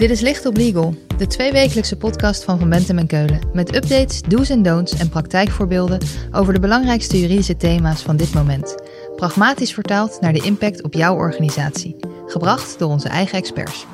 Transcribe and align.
Dit 0.00 0.10
is 0.10 0.20
Licht 0.20 0.46
op 0.46 0.56
Legal, 0.56 0.94
de 1.16 1.26
tweewekelijkse 1.26 1.96
podcast 1.96 2.44
van 2.44 2.58
Van 2.58 2.68
Bentem 2.68 2.98
en 2.98 3.06
Keulen. 3.06 3.40
Met 3.52 3.74
updates, 3.74 4.22
do's 4.22 4.50
en 4.50 4.62
don'ts 4.62 4.94
en 4.94 5.08
praktijkvoorbeelden 5.08 5.98
over 6.32 6.52
de 6.52 6.60
belangrijkste 6.60 7.20
juridische 7.20 7.56
thema's 7.56 8.02
van 8.02 8.16
dit 8.16 8.34
moment. 8.34 8.76
Pragmatisch 9.16 9.74
vertaald 9.74 10.20
naar 10.20 10.32
de 10.32 10.42
impact 10.44 10.82
op 10.82 10.94
jouw 10.94 11.14
organisatie. 11.14 11.96
Gebracht 12.26 12.78
door 12.78 12.90
onze 12.90 13.08
eigen 13.08 13.38
experts. 13.38 13.86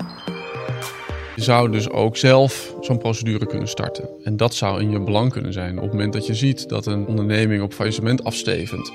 Je 1.37 1.43
zou 1.43 1.71
dus 1.71 1.91
ook 1.91 2.17
zelf 2.17 2.75
zo'n 2.81 2.99
procedure 2.99 3.47
kunnen 3.47 3.69
starten. 3.69 4.09
En 4.23 4.37
dat 4.37 4.55
zou 4.55 4.81
in 4.81 4.91
je 4.91 5.01
belang 5.01 5.33
kunnen 5.33 5.53
zijn 5.53 5.77
op 5.77 5.83
het 5.83 5.93
moment 5.93 6.13
dat 6.13 6.27
je 6.27 6.35
ziet 6.35 6.69
dat 6.69 6.87
een 6.87 7.07
onderneming 7.07 7.63
op 7.63 7.73
faillissement 7.73 8.25
afstevend. 8.25 8.93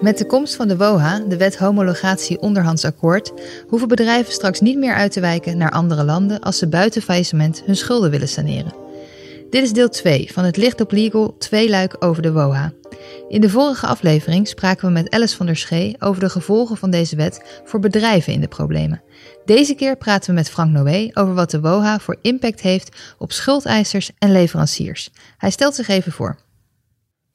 Met 0.00 0.18
de 0.18 0.26
komst 0.26 0.54
van 0.54 0.68
de 0.68 0.76
WOHA, 0.76 1.18
de 1.18 1.36
Wet 1.36 1.58
Homologatie 1.58 2.40
Onderhandsakkoord, 2.40 3.32
hoeven 3.68 3.88
bedrijven 3.88 4.32
straks 4.32 4.60
niet 4.60 4.78
meer 4.78 4.94
uit 4.94 5.12
te 5.12 5.20
wijken 5.20 5.56
naar 5.56 5.70
andere 5.70 6.04
landen 6.04 6.40
als 6.40 6.58
ze 6.58 6.68
buiten 6.68 7.02
faillissement 7.02 7.62
hun 7.64 7.76
schulden 7.76 8.10
willen 8.10 8.28
saneren. 8.28 8.74
Dit 9.50 9.62
is 9.62 9.72
deel 9.72 9.88
2 9.88 10.32
van 10.32 10.44
het 10.44 10.56
Licht 10.56 10.80
op 10.80 10.92
Legal 10.92 11.36
tweeluik 11.38 11.96
over 11.98 12.22
de 12.22 12.32
WOHA. 12.32 12.72
In 13.28 13.40
de 13.40 13.50
vorige 13.50 13.86
aflevering 13.86 14.48
spraken 14.48 14.86
we 14.86 14.92
met 14.92 15.10
Alice 15.10 15.36
van 15.36 15.46
der 15.46 15.56
Schee 15.56 15.96
over 15.98 16.20
de 16.20 16.28
gevolgen 16.28 16.76
van 16.76 16.90
deze 16.90 17.16
wet 17.16 17.60
voor 17.64 17.80
bedrijven 17.80 18.32
in 18.32 18.40
de 18.40 18.48
problemen. 18.48 19.02
Deze 19.44 19.74
keer 19.74 19.96
praten 19.96 20.28
we 20.30 20.34
met 20.34 20.50
Frank 20.50 20.70
Noé 20.70 21.10
over 21.12 21.34
wat 21.34 21.50
de 21.50 21.60
WOHA 21.60 21.98
voor 21.98 22.18
impact 22.22 22.60
heeft 22.60 22.96
op 23.18 23.32
schuldeisers 23.32 24.10
en 24.18 24.32
leveranciers. 24.32 25.10
Hij 25.38 25.50
stelt 25.50 25.74
zich 25.74 25.88
even 25.88 26.12
voor. 26.12 26.36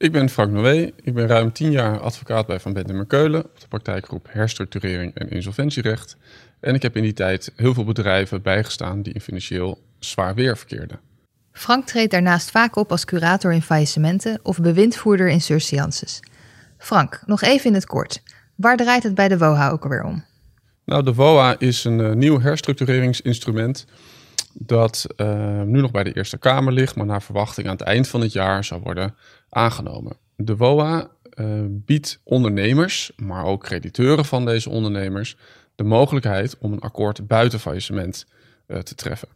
Ik 0.04 0.12
ben 0.12 0.28
Frank 0.28 0.50
Noé. 0.50 0.90
Ik 1.02 1.14
ben 1.14 1.26
ruim 1.26 1.52
tien 1.52 1.70
jaar 1.70 2.00
advocaat 2.00 2.46
bij 2.46 2.60
Van 2.60 2.72
Bentem 2.72 3.06
Keulen 3.06 3.44
op 3.44 3.60
de 3.60 3.68
praktijkgroep 3.68 4.26
herstructurering 4.30 5.14
en 5.14 5.28
insolventierecht. 5.28 6.16
En 6.60 6.74
ik 6.74 6.82
heb 6.82 6.96
in 6.96 7.02
die 7.02 7.12
tijd 7.12 7.52
heel 7.56 7.74
veel 7.74 7.84
bedrijven 7.84 8.42
bijgestaan 8.42 9.02
die 9.02 9.12
in 9.12 9.20
financieel 9.20 9.78
zwaar 9.98 10.34
weer 10.34 10.56
verkeerden. 10.56 11.00
Frank 11.52 11.86
treedt 11.86 12.10
daarnaast 12.10 12.50
vaak 12.50 12.76
op 12.76 12.90
als 12.90 13.04
curator 13.04 13.52
in 13.52 13.62
faillissementen 13.62 14.40
of 14.42 14.60
bewindvoerder 14.60 15.28
in 15.28 15.40
surseances. 15.40 16.20
Frank, 16.78 17.22
nog 17.26 17.42
even 17.42 17.66
in 17.66 17.74
het 17.74 17.86
kort. 17.86 18.22
Waar 18.54 18.76
draait 18.76 19.02
het 19.02 19.14
bij 19.14 19.28
de 19.28 19.38
WOHA 19.38 19.70
ook 19.70 19.82
alweer 19.82 20.04
om? 20.04 20.24
Nou, 20.84 21.02
de 21.02 21.14
WOHA 21.14 21.58
is 21.58 21.84
een 21.84 21.98
uh, 21.98 22.12
nieuw 22.12 22.40
herstructureringsinstrument 22.40 23.86
dat 24.54 25.06
uh, 25.16 25.62
nu 25.62 25.80
nog 25.80 25.90
bij 25.90 26.04
de 26.04 26.16
Eerste 26.16 26.38
Kamer 26.38 26.72
ligt, 26.72 26.96
maar 26.96 27.06
naar 27.06 27.22
verwachting 27.22 27.66
aan 27.66 27.76
het 27.76 27.86
eind 27.86 28.08
van 28.08 28.20
het 28.20 28.32
jaar 28.32 28.64
zou 28.64 28.80
worden 28.80 29.14
aangenomen. 29.48 30.16
De 30.36 30.56
WOA 30.56 31.10
uh, 31.34 31.64
biedt 31.68 32.20
ondernemers, 32.24 33.12
maar 33.16 33.44
ook 33.44 33.62
crediteuren 33.62 34.24
van 34.24 34.44
deze 34.44 34.70
ondernemers, 34.70 35.36
de 35.74 35.84
mogelijkheid 35.84 36.58
om 36.58 36.72
een 36.72 36.80
akkoord 36.80 37.26
buiten 37.26 37.60
faillissement 37.60 38.26
uh, 38.66 38.78
te 38.78 38.94
treffen. 38.94 39.28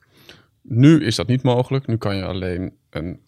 Nu 0.62 1.05
is 1.05 1.16
dat 1.16 1.27
niet 1.27 1.42
mogelijk. 1.42 1.86
Nu 1.86 1.96
kan 1.96 2.16
je 2.16 2.24
alleen 2.24 2.72
een, 2.91 3.20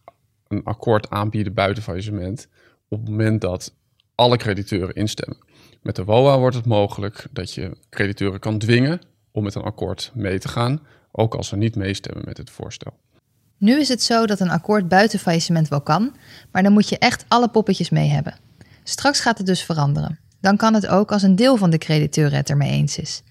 een 0.48 0.64
akkoord 0.64 1.10
aanbieden 1.10 1.54
buiten 1.54 1.82
faillissement 1.82 2.48
op 2.88 3.00
het 3.00 3.08
moment 3.08 3.40
dat 3.40 3.74
alle 4.14 4.36
crediteuren 4.36 4.94
instemmen. 4.94 5.38
Met 5.82 5.96
de 5.96 6.04
WOA 6.04 6.38
wordt 6.38 6.56
het 6.56 6.66
mogelijk 6.66 7.26
dat 7.30 7.54
je 7.54 7.76
crediteuren 7.90 8.40
kan 8.40 8.58
dwingen 8.58 9.00
om 9.30 9.42
met 9.44 9.54
een 9.54 9.62
akkoord 9.62 10.10
mee 10.14 10.38
te 10.38 10.48
gaan, 10.48 10.80
ook 11.12 11.34
als 11.34 11.48
ze 11.48 11.56
niet 11.56 11.76
meestemmen 11.76 12.24
met 12.26 12.36
het 12.36 12.50
voorstel. 12.50 12.92
Nu 13.58 13.80
is 13.80 13.88
het 13.88 14.02
zo 14.02 14.26
dat 14.26 14.40
een 14.40 14.50
akkoord 14.50 14.88
buiten 14.88 15.18
faillissement 15.18 15.68
wel 15.68 15.80
kan, 15.80 16.16
maar 16.52 16.62
dan 16.62 16.72
moet 16.72 16.88
je 16.88 16.98
echt 16.98 17.24
alle 17.28 17.48
poppetjes 17.48 17.90
mee 17.90 18.08
hebben. 18.08 18.34
Straks 18.84 19.20
gaat 19.20 19.38
het 19.38 19.46
dus 19.46 19.62
veranderen. 19.62 20.18
Dan 20.40 20.56
kan 20.56 20.74
het 20.74 20.86
ook 20.86 21.12
als 21.12 21.22
een 21.22 21.36
deel 21.36 21.56
van 21.56 21.70
de 21.70 21.78
crediteur 21.78 22.32
het 22.32 22.50
ermee 22.50 22.70
eens 22.70 22.98
is. 22.98 23.22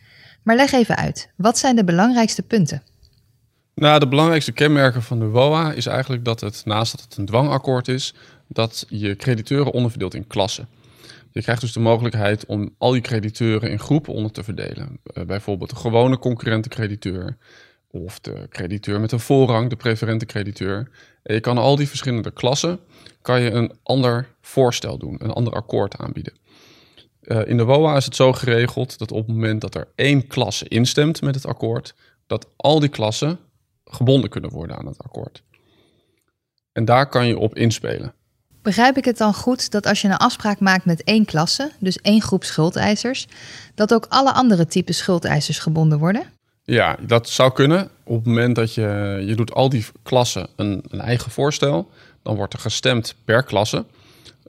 Maar 0.44 0.55
leg 0.55 0.71
even 0.71 0.95
uit, 0.95 1.30
wat 1.36 1.58
zijn 1.58 1.76
de 1.76 1.83
belangrijkste 1.83 2.42
punten? 2.42 2.83
Nou, 3.76 3.99
de 3.99 4.08
belangrijkste 4.08 4.52
kenmerken 4.52 5.03
van 5.03 5.20
de 5.20 5.26
WOA 5.26 5.71
is 5.71 5.86
eigenlijk 5.86 6.26
dat 6.26 6.42
het, 6.42 6.61
naast 6.65 6.92
dat 6.92 7.02
het 7.02 7.17
een 7.17 7.26
dwangakkoord 7.26 7.87
is, 7.87 8.14
dat 8.48 8.86
je 8.89 9.15
crediteuren 9.15 9.73
onderverdeelt 9.73 10.14
in 10.14 10.27
klassen. 10.27 10.67
Je 11.32 11.42
krijgt 11.42 11.61
dus 11.61 11.73
de 11.73 11.80
mogelijkheid 11.80 12.45
om 12.45 12.76
al 12.77 12.92
die 12.92 13.02
crediteuren 13.02 13.71
in 13.71 13.80
groepen 13.80 14.14
onder 14.14 14.32
te 14.32 14.43
verdelen. 14.43 14.99
Uh, 15.14 15.23
bijvoorbeeld 15.23 15.71
een 15.71 15.77
gewone 15.77 16.17
concurrente 16.17 16.70
crediteur, 16.70 17.37
of 17.92 18.20
de 18.20 18.48
crediteur 18.50 19.00
met 19.00 19.11
een 19.11 19.20
voorrang, 19.20 19.70
de 19.70 19.76
preferente 19.76 20.26
crediteur. 20.26 20.89
En 21.23 21.33
je 21.33 21.39
kan 21.39 21.58
al 21.58 21.76
die 21.76 21.88
verschillende 21.88 22.32
klassen, 22.32 22.80
kan 23.22 23.42
je 23.42 23.52
een 23.52 23.72
ander 23.83 24.36
voorstel 24.42 24.98
doen, 24.98 25.16
een 25.23 25.32
ander 25.32 25.54
akkoord 25.54 25.95
aanbieden. 25.95 26.33
Uh, 27.22 27.48
in 27.48 27.58
de 27.58 27.64
WOA 27.64 27.95
is 27.95 28.05
het 28.05 28.16
zo 28.16 28.33
geregeld 28.33 28.98
dat 28.98 29.11
op 29.11 29.27
het 29.27 29.36
moment 29.36 29.61
dat 29.61 29.76
er 29.76 29.88
één 29.95 30.27
klasse 30.27 30.67
instemt 30.67 31.22
met 31.22 31.36
het 31.36 31.45
akkoord, 31.45 31.95
dat 32.27 32.48
al 32.55 32.80
die 32.80 32.89
klassen 32.89 33.39
gebonden 33.86 34.30
kunnen 34.30 34.50
worden 34.50 34.77
aan 34.77 34.86
het 34.86 35.04
akkoord. 35.04 35.44
En 36.71 36.86
daar 36.86 37.10
kan 37.10 37.27
je 37.27 37.38
op 37.38 37.56
inspelen. 37.56 38.14
Begrijp 38.61 38.98
ik 38.98 39.06
het 39.06 39.17
dan 39.17 39.33
goed 39.33 39.71
dat 39.71 39.86
als 39.86 40.02
je 40.02 40.08
een 40.08 40.17
afspraak 40.17 40.60
maakt 40.60 40.86
met 40.86 41.04
één 41.04 41.26
klasse, 41.26 41.71
dus 41.80 41.98
één 41.98 42.21
groep 42.21 42.44
schuldeisers, 42.44 43.27
dat 43.76 43.94
ook 43.94 44.06
alle 44.10 44.32
andere 44.32 44.66
typen 44.66 44.94
schuldeisers 44.94 45.60
gebonden 45.60 46.00
worden? 46.00 46.39
Ja, 46.69 46.97
dat 47.02 47.30
zou 47.30 47.52
kunnen. 47.52 47.89
Op 48.03 48.15
het 48.15 48.25
moment 48.25 48.55
dat 48.55 48.73
je, 48.73 49.23
je 49.25 49.35
doet 49.35 49.53
al 49.53 49.69
die 49.69 49.85
klassen 50.03 50.47
een, 50.55 50.83
een 50.87 51.02
eigen 51.02 51.31
voorstel, 51.31 51.89
dan 52.23 52.35
wordt 52.35 52.53
er 52.53 52.59
gestemd 52.59 53.15
per 53.25 53.43
klasse. 53.43 53.85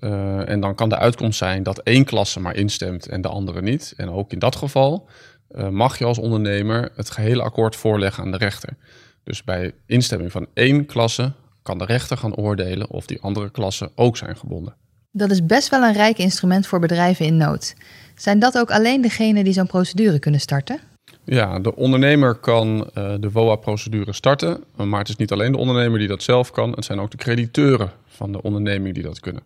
Uh, 0.00 0.48
en 0.48 0.60
dan 0.60 0.75
kan 0.75 0.88
de 0.88 0.97
uitkomst 0.97 1.38
zijn 1.38 1.62
dat 1.62 1.78
één 1.78 2.04
klasse 2.04 2.41
maar 2.41 2.56
instemt 2.56 3.09
en 3.09 3.20
de 3.20 3.28
andere 3.28 3.62
niet. 3.62 3.94
En 3.97 4.10
ook 4.10 4.32
in 4.32 4.38
dat 4.38 4.56
geval 4.56 5.09
uh, 5.56 5.69
mag 5.69 5.98
je 5.98 6.04
als 6.04 6.19
ondernemer 6.19 6.92
het 6.97 7.10
gehele 7.10 7.42
akkoord 7.42 7.76
voorleggen 7.76 8.25
aan 8.25 8.30
de 8.30 8.36
rechter. 8.36 8.76
Dus 9.25 9.44
bij 9.44 9.72
instemming 9.86 10.32
van 10.32 10.47
één 10.54 10.86
klasse 10.86 11.32
kan 11.62 11.78
de 11.78 11.84
rechter 11.84 12.16
gaan 12.16 12.36
oordelen 12.36 12.91
of 12.91 13.06
die 13.06 13.20
andere 13.20 13.50
klassen 13.50 13.91
ook 13.94 14.16
zijn 14.16 14.36
gebonden. 14.36 14.75
Dat 15.12 15.30
is 15.30 15.47
best 15.47 15.69
wel 15.69 15.82
een 15.82 15.92
rijk 15.92 16.19
instrument 16.19 16.66
voor 16.66 16.78
bedrijven 16.78 17.26
in 17.26 17.36
nood. 17.36 17.75
Zijn 18.14 18.38
dat 18.38 18.59
ook 18.59 18.70
alleen 18.70 19.00
degenen 19.00 19.44
die 19.44 19.53
zo'n 19.53 19.66
procedure 19.66 20.19
kunnen 20.19 20.41
starten? 20.41 20.90
Ja, 21.25 21.58
de 21.58 21.76
ondernemer 21.76 22.34
kan 22.34 22.91
uh, 22.98 23.14
de 23.20 23.31
WOA-procedure 23.31 24.12
starten, 24.12 24.64
maar 24.76 24.98
het 24.98 25.08
is 25.08 25.16
niet 25.16 25.32
alleen 25.32 25.53
de 25.53 25.58
ondernemer 25.58 25.98
die 25.98 26.08
dat 26.08 26.22
zelf 26.22 26.50
kan, 26.50 26.70
het 26.70 26.84
zijn 26.84 27.00
ook 27.00 27.10
de 27.10 27.16
crediteuren 27.16 27.91
van 28.06 28.32
de 28.32 28.42
onderneming 28.42 28.94
die 28.94 29.03
dat 29.03 29.20
kunnen. 29.20 29.42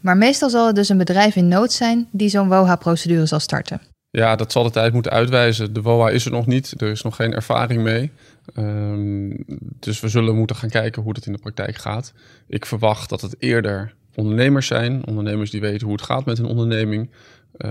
Maar 0.00 0.16
meestal 0.16 0.50
zal 0.50 0.66
het 0.66 0.74
dus 0.74 0.88
een 0.88 0.98
bedrijf 0.98 1.36
in 1.36 1.48
nood 1.48 1.72
zijn 1.72 2.08
die 2.10 2.28
zo'n 2.28 2.48
WOA-procedure 2.48 3.26
zal 3.26 3.40
starten. 3.40 3.80
Ja, 4.10 4.36
dat 4.36 4.52
zal 4.52 4.62
de 4.62 4.70
tijd 4.70 4.92
moeten 4.92 5.12
uitwijzen. 5.12 5.72
De 5.72 5.82
WOA 5.82 6.10
is 6.10 6.24
er 6.24 6.30
nog 6.30 6.46
niet, 6.46 6.80
er 6.80 6.90
is 6.90 7.02
nog 7.02 7.16
geen 7.16 7.32
ervaring 7.32 7.82
mee. 7.82 8.10
Um, 8.58 9.44
dus 9.80 10.00
we 10.00 10.08
zullen 10.08 10.36
moeten 10.36 10.56
gaan 10.56 10.68
kijken 10.68 11.02
hoe 11.02 11.12
dat 11.12 11.26
in 11.26 11.32
de 11.32 11.38
praktijk 11.38 11.76
gaat. 11.76 12.12
Ik 12.46 12.66
verwacht 12.66 13.08
dat 13.08 13.20
het 13.20 13.36
eerder 13.38 13.94
ondernemers 14.14 14.66
zijn, 14.66 15.06
ondernemers 15.06 15.50
die 15.50 15.60
weten 15.60 15.86
hoe 15.86 15.96
het 15.96 16.04
gaat 16.04 16.24
met 16.24 16.38
hun 16.38 16.46
onderneming. 16.46 17.10
Uh, 17.58 17.70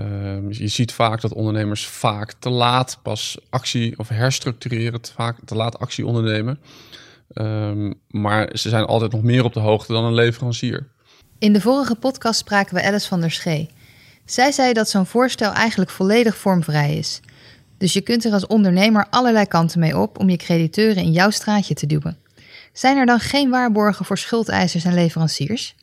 je 0.50 0.68
ziet 0.68 0.92
vaak 0.92 1.20
dat 1.20 1.32
ondernemers 1.32 1.86
vaak 1.86 2.32
te 2.32 2.50
laat 2.50 2.98
pas 3.02 3.38
actie 3.50 3.98
of 3.98 4.08
herstructureren, 4.08 5.00
te, 5.00 5.12
vaak 5.12 5.36
te 5.44 5.54
laat 5.54 5.78
actie 5.78 6.06
ondernemen. 6.06 6.58
Um, 7.34 7.94
maar 8.08 8.50
ze 8.52 8.68
zijn 8.68 8.84
altijd 8.84 9.12
nog 9.12 9.22
meer 9.22 9.44
op 9.44 9.52
de 9.52 9.60
hoogte 9.60 9.92
dan 9.92 10.04
een 10.04 10.14
leverancier. 10.14 10.88
In 11.38 11.52
de 11.52 11.60
vorige 11.60 11.94
podcast 11.94 12.38
spraken 12.38 12.74
we 12.74 12.82
Alice 12.82 13.08
van 13.08 13.20
der 13.20 13.30
Schee. 13.30 13.70
Zij 14.24 14.52
zei 14.52 14.72
dat 14.72 14.88
zo'n 14.88 15.06
voorstel 15.06 15.52
eigenlijk 15.52 15.90
volledig 15.90 16.36
vormvrij 16.36 16.96
is. 16.96 17.20
Dus 17.78 17.92
je 17.92 18.00
kunt 18.00 18.24
er 18.24 18.32
als 18.32 18.46
ondernemer 18.46 19.06
allerlei 19.10 19.46
kanten 19.46 19.80
mee 19.80 19.98
op 19.98 20.18
om 20.18 20.30
je 20.30 20.36
crediteuren 20.36 21.02
in 21.02 21.12
jouw 21.12 21.30
straatje 21.30 21.74
te 21.74 21.86
duwen. 21.86 22.18
Zijn 22.72 22.96
er 22.96 23.06
dan 23.06 23.20
geen 23.20 23.50
waarborgen 23.50 24.04
voor 24.04 24.18
schuldeisers 24.18 24.84
en 24.84 24.94
leveranciers? 24.94 25.74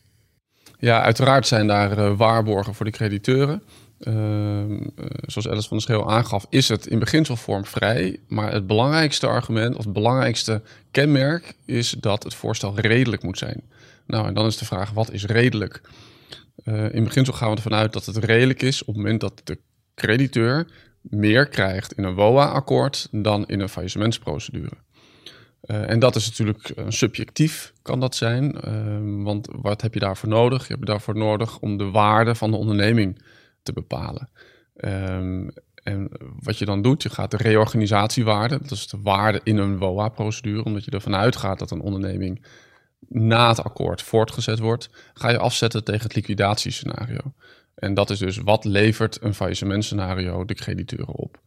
Ja, 0.80 1.02
uiteraard 1.02 1.48
zijn 1.48 1.68
daar 1.68 1.98
uh, 1.98 2.18
waarborgen 2.18 2.74
voor 2.74 2.86
de 2.86 2.92
crediteuren. 2.92 3.64
Uh, 4.08 4.14
uh, 4.14 4.86
zoals 5.26 5.48
Alice 5.48 5.68
van 5.68 5.78
der 5.78 5.82
Scheel 5.82 6.12
aangaf, 6.12 6.46
is 6.50 6.70
het 6.70 6.86
in 6.86 7.00
beginsel 7.00 7.36
vormvrij. 7.36 8.20
Maar 8.28 8.52
het 8.52 8.68
belangrijkste 8.68 9.28
argument, 9.28 9.76
of 9.76 9.84
het 9.84 9.94
belangrijkste 9.94 10.62
kenmerk, 10.92 11.56
is 11.66 11.90
dat 11.90 12.24
het 12.24 12.34
voorstel 12.34 12.80
redelijk 12.80 13.24
moet 13.24 13.38
zijn. 13.38 13.64
Nou, 14.08 14.28
en 14.28 14.34
dan 14.34 14.46
is 14.46 14.58
de 14.58 14.66
vraag, 14.66 14.92
wat 14.92 15.12
is 15.12 15.26
redelijk? 15.26 15.82
Uh, 16.66 16.94
in 16.94 17.04
beginsel 17.04 17.34
gaan 17.34 17.50
we 17.50 17.56
ervan 17.56 17.74
uit 17.74 17.94
dat 17.94 18.06
het 18.06 18.18
redelijk 18.18 18.62
is 18.62 18.82
op 18.82 18.88
het 18.88 18.98
moment 18.98 19.22
dat 19.22 19.42
de 19.44 19.60
crediteur 19.96 20.68
meer 21.02 21.48
krijgt 21.48 21.94
in 21.94 22.04
een 22.04 22.16
WOA-akkoord 22.16 23.08
dan 23.12 23.48
in 23.48 23.60
een 23.60 23.70
faillissementsprocedure. 23.70 24.78
Uh, 25.66 25.90
en 25.90 26.00
dat 26.00 26.16
is 26.16 26.28
natuurlijk 26.28 26.74
subjectief, 26.88 27.74
kan 27.82 28.00
dat 28.00 28.16
zijn. 28.16 28.58
Uh, 28.68 29.24
want 29.24 29.48
wat 29.52 29.82
heb 29.82 29.94
je 29.94 30.00
daarvoor 30.00 30.30
nodig? 30.30 30.68
Je 30.68 30.74
hebt 30.74 30.86
daarvoor 30.86 31.18
nodig 31.18 31.60
om 31.60 31.78
de 31.78 31.90
waarde 31.90 32.36
van 32.36 32.52
de 32.52 32.58
onderneming 32.58 33.22
te 33.64 33.74
bepalen. 33.74 34.30
Um, 34.76 35.52
en 35.84 36.10
wat 36.40 36.58
je 36.58 36.66
dan 36.66 36.82
doet, 36.82 37.04
je 37.04 37.10
gaat 37.10 37.32
de 37.32 37.38
reorganisatiewaarde, 37.38 38.60
dat 38.62 38.72
is 38.72 38.88
de 38.88 39.00
waarde 39.02 39.42
in 39.44 39.58
een 39.58 39.78
WOA-procedure, 39.78 40.64
omdat 40.64 40.86
je 40.86 40.92
ervan 40.92 41.16
uitgaat 41.16 41.60
dat 41.60 41.72
een 41.72 41.82
onderneming 41.82 42.46
na 43.08 43.48
het 43.48 43.64
akkoord 43.64 44.02
voortgezet 44.02 44.60
wordt, 44.60 44.90
ga 45.14 45.30
je 45.30 45.38
afzetten 45.38 45.84
tegen 45.84 46.04
het 46.04 46.16
liquidatiescenario. 46.16 47.34
En 47.76 47.94
dat 47.94 48.10
is 48.10 48.20
dus 48.20 48.38
wat 48.38 48.66
levert 48.66 49.18
een 49.22 49.34
faillissementscenario 49.34 50.46
de 50.46 50.54
crediteuren 50.54 51.16
op. 51.16 51.42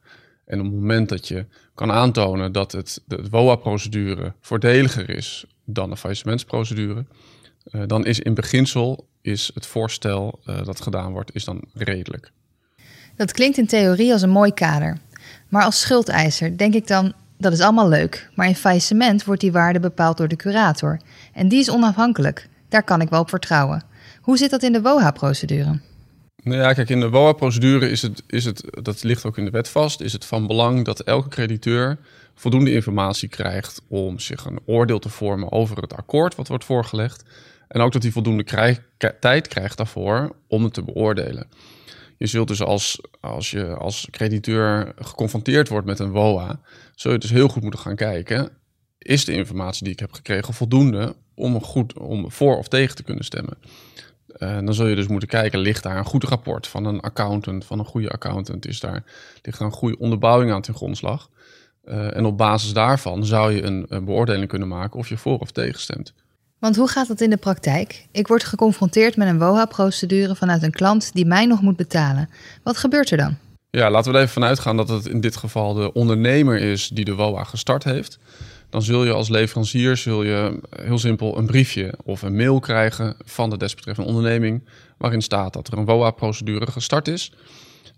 En 0.45 0.59
op 0.59 0.65
het 0.65 0.75
moment 0.75 1.09
dat 1.09 1.29
je 1.29 1.47
kan 1.75 1.93
aantonen 1.93 2.53
dat 2.53 2.73
het, 2.73 3.03
de 3.07 3.29
WOA-procedure 3.31 4.35
voordeliger 4.41 5.11
is 5.11 5.45
dan 5.65 5.91
de 5.91 5.97
faillissementsprocedure, 5.97 7.07
uh, 7.71 7.83
dan 7.87 8.05
is 8.07 8.21
in 8.21 8.35
beginsel 8.35 9.09
is 9.27 9.51
het 9.55 9.67
voorstel 9.67 10.41
uh, 10.47 10.65
dat 10.65 10.81
gedaan 10.81 11.13
wordt, 11.13 11.35
is 11.35 11.45
dan 11.45 11.63
redelijk. 11.75 12.31
Dat 13.17 13.33
klinkt 13.33 13.59
in 13.59 13.67
theorie 13.67 14.13
als 14.13 14.23
een 14.23 14.31
mooi 14.31 14.53
kader. 14.53 14.99
Maar 15.49 15.65
als 15.65 15.81
schuldeiser 15.81 16.57
denk 16.57 16.75
ik 16.75 16.87
dan, 16.87 17.13
dat 17.39 17.53
is 17.53 17.61
allemaal 17.61 17.89
leuk. 17.89 18.31
Maar 18.35 18.47
in 18.47 18.55
faillissement 18.55 19.25
wordt 19.25 19.41
die 19.41 19.53
waarde 19.53 19.81
bepaald 19.81 20.17
door 20.17 20.29
de 20.29 20.37
curator. 20.37 21.01
En 21.33 21.49
die 21.49 21.59
is 21.59 21.71
onafhankelijk. 21.71 22.49
Daar 22.69 22.83
kan 22.83 23.01
ik 23.01 23.09
wel 23.09 23.21
op 23.21 23.29
vertrouwen. 23.29 23.83
Hoe 24.21 24.37
zit 24.37 24.51
dat 24.51 24.63
in 24.63 24.73
de 24.73 24.83
WOHA-procedure? 24.83 25.81
Nou 26.43 26.61
ja, 26.61 26.73
kijk, 26.73 26.89
in 26.89 27.01
de 27.01 27.11
WOA-procedure 27.11 27.91
is 27.91 28.03
het, 28.03 28.23
is 28.27 28.45
het, 28.45 28.65
dat 28.83 29.03
ligt 29.03 29.25
ook 29.25 29.39
in 29.39 29.45
de 29.45 29.51
wet 29.51 29.69
vast, 29.69 30.01
is 30.01 30.13
het 30.13 30.25
van 30.25 30.47
belang 30.47 30.85
dat 30.85 31.01
elke 31.01 31.29
crediteur 31.29 31.99
voldoende 32.35 32.73
informatie 32.73 33.29
krijgt 33.29 33.83
om 33.89 34.19
zich 34.19 34.45
een 34.45 34.61
oordeel 34.67 34.99
te 34.99 35.09
vormen 35.09 35.53
over 35.53 35.77
het 35.77 35.95
akkoord 35.95 36.35
wat 36.35 36.49
wordt 36.49 36.65
voorgelegd. 36.65 37.25
En 37.69 37.81
ook 37.81 37.93
dat 37.93 38.03
hij 38.03 38.13
voldoende 38.13 38.45
tijd 39.21 39.49
krijgt 39.49 39.77
daarvoor 39.77 40.37
om 40.49 40.65
het 40.65 40.75
te 40.75 40.83
beoordelen. 40.83 41.49
Je 42.19 42.27
zult 42.27 42.49
dus 42.49 42.63
als, 42.63 43.01
als 43.21 43.51
je 43.51 43.75
als 43.75 44.09
crediteur 44.11 44.93
geconfronteerd 44.97 45.69
wordt 45.69 45.87
met 45.87 45.99
een 45.99 46.11
WOA, 46.11 46.61
zul 46.95 47.13
je 47.13 47.19
dus 47.19 47.31
heel 47.31 47.49
goed 47.49 47.63
moeten 47.63 47.81
gaan 47.81 47.97
kijken, 47.97 48.51
is 48.99 49.25
de 49.25 49.33
informatie 49.33 49.85
die 49.85 49.93
ik 49.93 50.01
heb 50.01 50.13
gekregen 50.13 50.55
voldoende 50.55 51.17
om, 51.35 51.63
goed, 51.63 51.99
om 51.99 52.31
voor 52.31 52.57
of 52.57 52.69
tegen 52.69 52.97
te 52.97 53.03
kunnen 53.03 53.25
stemmen? 53.25 53.59
Uh, 54.39 54.55
dan 54.55 54.75
zul 54.75 54.87
je 54.87 54.95
dus 54.95 55.07
moeten 55.07 55.29
kijken, 55.29 55.59
ligt 55.59 55.83
daar 55.83 55.97
een 55.97 56.05
goed 56.05 56.25
rapport 56.25 56.67
van 56.67 56.85
een 56.85 57.01
accountant, 57.01 57.65
van 57.65 57.79
een 57.79 57.85
goede 57.85 58.11
accountant? 58.11 58.67
Is 58.67 58.81
daar, 58.81 59.05
ligt 59.43 59.59
daar 59.59 59.69
een 59.69 59.75
goede 59.75 59.99
onderbouwing 59.99 60.53
aan 60.53 60.63
ten 60.63 60.75
grondslag? 60.75 61.31
Uh, 61.85 62.17
en 62.17 62.25
op 62.25 62.39
basis 62.39 62.73
daarvan 62.73 63.25
zou 63.25 63.53
je 63.53 63.63
een, 63.63 63.87
een, 63.89 64.05
beoordeling 64.05 64.49
kunnen 64.49 64.69
maken 64.69 64.99
of 64.99 65.09
je 65.09 65.17
voor 65.17 65.39
of 65.39 65.51
tegen 65.51 65.81
stemt. 65.81 66.15
Want 66.59 66.77
hoe 66.77 66.89
gaat 66.89 67.09
dat 67.09 67.21
in 67.21 67.31
de 67.31 67.37
praktijk? 67.37 68.07
Ik 68.11 68.27
word 68.27 68.45
geconfronteerd 68.45 69.17
met 69.17 69.29
een 69.29 69.39
WOHA-procedure 69.39 70.35
vanuit 70.35 70.63
een 70.63 70.71
klant 70.71 71.11
die 71.13 71.27
mij 71.27 71.47
nog 71.47 71.61
moet 71.61 71.77
betalen. 71.77 72.29
Wat 72.63 72.77
gebeurt 72.77 73.11
er 73.11 73.17
dan? 73.17 73.37
Ja, 73.71 73.91
laten 73.91 74.11
we 74.11 74.17
er 74.17 74.23
even 74.23 74.35
vanuit 74.35 74.59
gaan 74.59 74.77
dat 74.77 74.89
het 74.89 75.07
in 75.07 75.21
dit 75.21 75.37
geval 75.37 75.75
de 75.75 75.93
ondernemer 75.93 76.59
is 76.59 76.89
die 76.89 77.05
de 77.05 77.15
WOA 77.15 77.45
gestart 77.45 77.85
heeft 77.85 78.19
dan 78.71 78.83
zul 78.83 79.05
je 79.05 79.13
als 79.13 79.29
leverancier 79.29 79.97
zul 79.97 80.23
je 80.23 80.61
heel 80.71 80.99
simpel 80.99 81.39
een 81.39 81.47
briefje 81.47 81.95
of 82.05 82.23
een 82.23 82.37
mail 82.37 82.61
krijgen 82.61 83.17
van 83.25 83.51
de 83.51 83.57
desbetreffende 83.57 84.11
onderneming, 84.11 84.69
waarin 84.99 85.23
staat 85.23 85.53
dat 85.53 85.69
er 85.69 85.79
een 85.79 85.85
WOA-procedure 85.85 86.71
gestart 86.71 87.09
is 87.09 87.33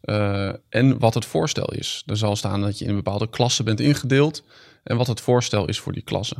uh, 0.04 0.52
en 0.68 0.98
wat 0.98 1.14
het 1.14 1.24
voorstel 1.24 1.72
is. 1.72 2.02
Er 2.06 2.16
zal 2.16 2.36
staan 2.36 2.60
dat 2.60 2.78
je 2.78 2.84
in 2.84 2.90
een 2.90 2.96
bepaalde 2.96 3.28
klasse 3.28 3.62
bent 3.62 3.80
ingedeeld 3.80 4.44
en 4.82 4.96
wat 4.96 5.06
het 5.06 5.20
voorstel 5.20 5.68
is 5.68 5.80
voor 5.80 5.92
die 5.92 6.02
klasse. 6.02 6.36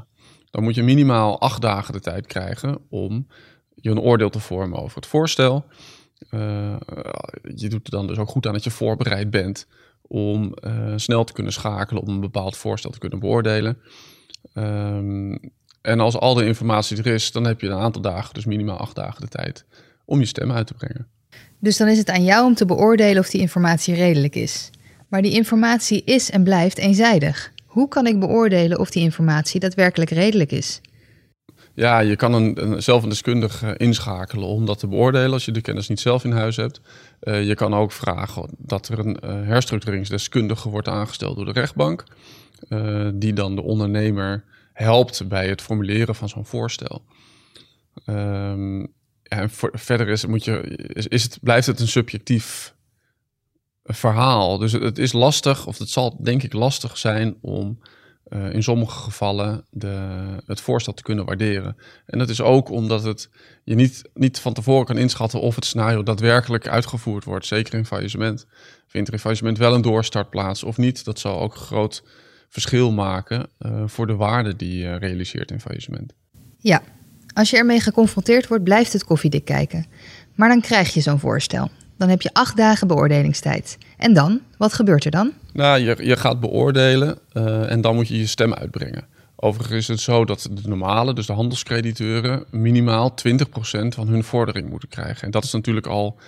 Dan 0.51 0.63
moet 0.63 0.75
je 0.75 0.83
minimaal 0.83 1.41
acht 1.41 1.63
dagen 1.63 1.93
de 1.93 2.01
tijd 2.01 2.27
krijgen 2.27 2.79
om 2.89 3.27
je 3.75 3.91
een 3.91 4.01
oordeel 4.01 4.31
te 4.31 4.41
vormen 4.41 4.79
over 4.79 4.97
het 4.97 5.07
voorstel. 5.07 5.65
Uh, 6.31 6.77
je 7.55 7.69
doet 7.69 7.87
er 7.87 7.91
dan 7.91 8.07
dus 8.07 8.19
ook 8.19 8.29
goed 8.29 8.47
aan 8.47 8.53
dat 8.53 8.65
je 8.65 8.71
voorbereid 8.71 9.31
bent 9.31 9.67
om 10.03 10.55
uh, 10.61 10.93
snel 10.97 11.25
te 11.25 11.33
kunnen 11.33 11.53
schakelen 11.53 12.03
om 12.03 12.09
een 12.09 12.21
bepaald 12.21 12.57
voorstel 12.57 12.91
te 12.91 12.99
kunnen 12.99 13.19
beoordelen. 13.19 13.79
Um, 14.55 15.53
en 15.83 16.01
als 16.01 16.17
al 16.17 16.35
de 16.35 16.47
informatie 16.47 16.97
er 16.97 17.07
is, 17.07 17.33
dan 17.33 17.47
heb 17.47 17.61
je 17.61 17.67
een 17.67 17.79
aantal 17.79 18.03
dagen, 18.03 18.35
dus 18.35 18.45
minimaal 18.45 18.77
acht 18.77 18.95
dagen 18.95 19.21
de 19.21 19.29
tijd, 19.29 19.65
om 20.05 20.19
je 20.19 20.27
stem 20.27 20.53
uit 20.53 20.67
te 20.67 20.75
brengen. 20.75 21.07
Dus 21.59 21.77
dan 21.77 21.89
is 21.89 21.99
het 21.99 22.11
aan 22.11 22.25
jou 22.25 22.47
om 22.47 22.55
te 22.55 22.67
beoordelen 22.67 23.19
of 23.19 23.31
die 23.31 23.41
informatie 23.41 23.95
redelijk 23.95 24.35
is. 24.35 24.71
Maar 25.09 25.23
die 25.23 25.33
informatie 25.33 26.05
is 26.05 26.31
en 26.31 26.43
blijft 26.43 26.79
eenzijdig. 26.79 27.53
Hoe 27.69 27.89
kan 27.89 28.07
ik 28.07 28.21
beoordelen 28.21 28.79
of 28.79 28.91
die 28.91 29.03
informatie 29.03 29.61
daadwerkelijk 29.61 30.11
redelijk 30.11 30.53
is? 30.53 30.81
Ja, 31.75 31.99
je 31.99 32.17
kan 32.17 32.33
een, 32.33 32.63
een, 32.63 32.83
zelf 32.83 33.03
een 33.03 33.09
deskundige 33.09 33.77
inschakelen 33.77 34.49
om 34.49 34.67
dat 34.67 34.79
te 34.79 34.87
beoordelen 34.87 35.33
als 35.33 35.45
je 35.45 35.53
de 35.53 35.61
kennis 35.61 35.89
niet 35.89 36.01
zelf 36.01 36.25
in 36.25 36.33
huis 36.33 36.57
hebt. 36.57 36.81
Uh, 37.23 37.47
je 37.47 37.55
kan 37.55 37.75
ook 37.75 37.93
vragen 37.93 38.49
dat 38.59 38.89
er 38.89 38.99
een 38.99 39.19
uh, 39.25 39.31
herstructureringsdeskundige 39.47 40.69
wordt 40.69 40.89
aangesteld 40.89 41.37
door 41.37 41.45
de 41.45 41.53
rechtbank. 41.53 42.05
Uh, 42.69 43.09
die 43.15 43.33
dan 43.33 43.55
de 43.55 43.63
ondernemer 43.63 44.45
helpt 44.73 45.29
bij 45.29 45.49
het 45.49 45.63
formuleren 45.63 46.15
van 46.15 46.29
zo'n 46.29 46.47
voorstel. 46.47 47.03
Voor, 49.47 49.71
verder 49.73 50.09
is, 50.09 50.27
moet 50.27 50.45
je, 50.45 50.61
is, 51.09 51.23
het, 51.23 51.39
blijft 51.43 51.67
het 51.67 51.81
een 51.81 51.89
subjectief 51.89 52.75
verhaal. 53.89 54.59
Dus 54.59 54.73
het, 54.73 54.99
is 54.99 55.13
lastig, 55.13 55.67
of 55.67 55.79
het 55.79 55.91
zal 55.91 56.23
denk 56.23 56.43
ik 56.43 56.53
lastig 56.53 56.99
zijn 56.99 57.37
om 57.41 57.79
uh, 58.29 58.53
in 58.53 58.63
sommige 58.63 59.01
gevallen 59.01 59.65
de, 59.71 60.09
het 60.47 60.61
voorstel 60.61 60.95
te 60.95 61.03
kunnen 61.03 61.25
waarderen. 61.25 61.77
En 62.07 62.19
dat 62.19 62.29
is 62.29 62.41
ook 62.41 62.71
omdat 62.71 63.03
het, 63.03 63.29
je 63.65 63.75
niet, 63.75 64.03
niet 64.15 64.41
van 64.41 64.53
tevoren 64.53 64.87
kan 64.87 64.99
inschatten 64.99 65.41
of 65.41 65.55
het 65.55 65.65
scenario 65.65 66.03
daadwerkelijk 66.03 66.69
uitgevoerd 66.69 67.25
wordt. 67.25 67.47
Zeker 67.47 67.75
in 67.75 67.87
faillissement. 67.87 68.47
Vindt 68.87 69.09
er 69.09 69.15
in 69.15 69.21
faillissement 69.21 69.59
wel 69.59 69.75
een 69.75 69.83
doorstart 69.83 70.31
plaats 70.31 70.63
of 70.63 70.77
niet? 70.77 71.05
Dat 71.05 71.19
zal 71.19 71.41
ook 71.41 71.55
groot 71.55 72.03
verschil 72.49 72.93
maken 72.93 73.49
uh, 73.59 73.83
voor 73.87 74.07
de 74.07 74.15
waarde 74.15 74.57
die 74.57 74.79
je 74.79 74.97
realiseert 74.97 75.51
in 75.51 75.61
faillissement. 75.61 76.13
Ja, 76.59 76.83
als 77.35 77.51
je 77.51 77.57
ermee 77.57 77.81
geconfronteerd 77.81 78.49
wordt, 78.49 78.65
blijft 78.65 78.93
het 78.93 79.05
koffiedik 79.05 79.45
kijken. 79.45 79.87
Maar 80.35 80.49
dan 80.49 80.61
krijg 80.61 80.95
je 80.95 81.01
zo'n 81.01 81.19
voorstel. 81.19 81.71
Dan 81.99 82.09
heb 82.09 82.23
je 82.23 82.31
acht 82.33 82.57
dagen 82.57 82.87
beoordelingstijd. 82.87 83.79
En 83.97 84.15
dan? 84.15 84.41
Wat 84.57 84.73
gebeurt 84.73 85.05
er 85.05 85.11
dan? 85.11 85.33
Nou, 85.53 85.81
je, 85.81 85.97
je 86.05 86.17
gaat 86.17 86.41
beoordelen 86.41 87.19
uh, 87.33 87.71
en 87.71 87.81
dan 87.81 87.95
moet 87.95 88.09
je 88.09 88.19
je 88.19 88.27
stem 88.27 88.55
uitbrengen. 88.55 89.07
Overigens 89.37 89.79
is 89.79 89.89
het 89.89 90.01
zo 90.01 90.25
dat 90.25 90.49
de 90.51 90.69
normale, 90.69 91.15
dus 91.15 91.27
de 91.27 91.33
handelscrediteuren, 91.33 92.45
minimaal 92.51 93.15
20% 93.29 93.43
van 93.89 94.09
hun 94.09 94.25
vordering 94.25 94.71
moeten 94.71 94.89
krijgen. 94.89 95.23
En 95.23 95.31
dat 95.31 95.45
is 95.45 95.53
natuurlijk 95.53 95.87
al 95.87 96.19